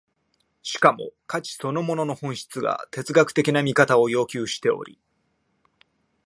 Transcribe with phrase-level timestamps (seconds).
[0.63, 4.97] しかも価値そのものの本質が哲学的な見方を要求しており、